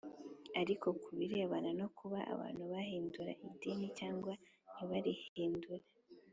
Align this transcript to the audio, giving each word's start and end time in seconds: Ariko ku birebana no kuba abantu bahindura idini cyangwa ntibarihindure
Ariko 0.61 0.87
ku 1.01 1.09
birebana 1.17 1.69
no 1.79 1.87
kuba 1.97 2.19
abantu 2.33 2.63
bahindura 2.71 3.31
idini 3.49 3.87
cyangwa 3.99 4.31
ntibarihindure 4.71 5.85